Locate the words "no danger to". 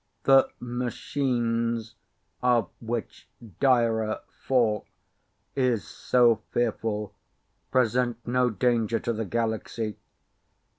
8.25-9.13